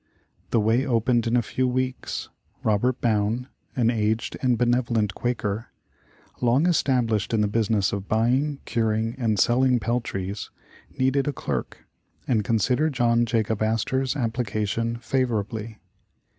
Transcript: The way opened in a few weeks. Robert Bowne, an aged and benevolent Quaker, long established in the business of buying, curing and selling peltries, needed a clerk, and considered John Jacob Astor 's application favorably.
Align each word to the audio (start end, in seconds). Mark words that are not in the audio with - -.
The 0.49 0.59
way 0.59 0.83
opened 0.83 1.27
in 1.27 1.37
a 1.37 1.43
few 1.43 1.67
weeks. 1.67 2.29
Robert 2.63 2.99
Bowne, 3.01 3.49
an 3.75 3.91
aged 3.91 4.35
and 4.41 4.57
benevolent 4.57 5.13
Quaker, 5.13 5.67
long 6.41 6.65
established 6.65 7.35
in 7.35 7.41
the 7.41 7.47
business 7.47 7.93
of 7.93 8.07
buying, 8.07 8.57
curing 8.65 9.13
and 9.19 9.37
selling 9.37 9.79
peltries, 9.79 10.49
needed 10.97 11.27
a 11.27 11.31
clerk, 11.33 11.85
and 12.27 12.43
considered 12.43 12.93
John 12.93 13.27
Jacob 13.27 13.61
Astor 13.61 14.03
's 14.03 14.15
application 14.15 14.95
favorably. 14.95 15.77